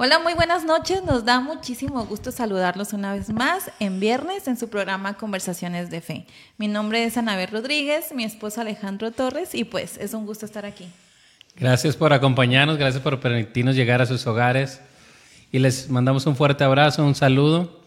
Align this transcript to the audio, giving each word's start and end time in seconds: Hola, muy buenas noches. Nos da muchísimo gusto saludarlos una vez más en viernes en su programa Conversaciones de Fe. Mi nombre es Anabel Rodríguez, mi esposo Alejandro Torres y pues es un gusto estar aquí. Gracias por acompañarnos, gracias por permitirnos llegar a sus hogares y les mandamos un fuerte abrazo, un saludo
Hola, 0.00 0.20
muy 0.20 0.34
buenas 0.34 0.64
noches. 0.64 1.02
Nos 1.02 1.24
da 1.24 1.40
muchísimo 1.40 2.06
gusto 2.06 2.30
saludarlos 2.30 2.92
una 2.92 3.14
vez 3.14 3.30
más 3.30 3.72
en 3.80 3.98
viernes 3.98 4.46
en 4.46 4.56
su 4.56 4.68
programa 4.68 5.14
Conversaciones 5.14 5.90
de 5.90 6.00
Fe. 6.00 6.24
Mi 6.56 6.68
nombre 6.68 7.02
es 7.02 7.16
Anabel 7.16 7.48
Rodríguez, 7.48 8.14
mi 8.14 8.22
esposo 8.22 8.60
Alejandro 8.60 9.10
Torres 9.10 9.56
y 9.56 9.64
pues 9.64 9.98
es 9.98 10.14
un 10.14 10.24
gusto 10.24 10.46
estar 10.46 10.64
aquí. 10.64 10.88
Gracias 11.56 11.96
por 11.96 12.12
acompañarnos, 12.12 12.78
gracias 12.78 13.02
por 13.02 13.18
permitirnos 13.18 13.74
llegar 13.74 14.00
a 14.00 14.06
sus 14.06 14.24
hogares 14.28 14.80
y 15.50 15.58
les 15.58 15.90
mandamos 15.90 16.26
un 16.26 16.36
fuerte 16.36 16.62
abrazo, 16.62 17.04
un 17.04 17.16
saludo 17.16 17.80